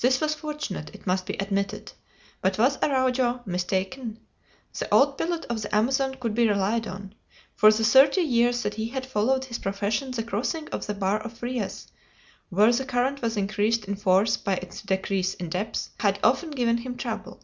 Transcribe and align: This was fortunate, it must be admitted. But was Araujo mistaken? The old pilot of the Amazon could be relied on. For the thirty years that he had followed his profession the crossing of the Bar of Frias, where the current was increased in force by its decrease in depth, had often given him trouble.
This 0.00 0.20
was 0.20 0.36
fortunate, 0.36 0.94
it 0.94 1.08
must 1.08 1.26
be 1.26 1.34
admitted. 1.38 1.90
But 2.40 2.56
was 2.56 2.78
Araujo 2.80 3.40
mistaken? 3.44 4.20
The 4.78 4.88
old 4.94 5.18
pilot 5.18 5.44
of 5.46 5.60
the 5.60 5.74
Amazon 5.74 6.14
could 6.14 6.36
be 6.36 6.46
relied 6.46 6.86
on. 6.86 7.16
For 7.56 7.72
the 7.72 7.82
thirty 7.82 8.20
years 8.20 8.62
that 8.62 8.74
he 8.74 8.90
had 8.90 9.04
followed 9.04 9.46
his 9.46 9.58
profession 9.58 10.12
the 10.12 10.22
crossing 10.22 10.68
of 10.68 10.86
the 10.86 10.94
Bar 10.94 11.20
of 11.20 11.36
Frias, 11.36 11.88
where 12.50 12.72
the 12.72 12.84
current 12.84 13.22
was 13.22 13.36
increased 13.36 13.86
in 13.86 13.96
force 13.96 14.36
by 14.36 14.54
its 14.54 14.82
decrease 14.82 15.34
in 15.34 15.48
depth, 15.48 15.88
had 15.98 16.20
often 16.22 16.52
given 16.52 16.76
him 16.76 16.96
trouble. 16.96 17.40